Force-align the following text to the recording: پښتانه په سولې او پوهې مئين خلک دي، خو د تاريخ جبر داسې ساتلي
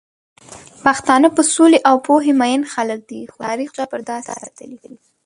پښتانه 0.83 1.27
په 1.35 1.41
سولې 1.53 1.79
او 1.89 1.95
پوهې 2.07 2.33
مئين 2.41 2.61
خلک 2.73 2.99
دي، 3.09 3.21
خو 3.31 3.39
د 3.41 3.45
تاريخ 3.49 3.69
جبر 3.77 3.99
داسې 4.11 4.31
ساتلي 4.41 4.77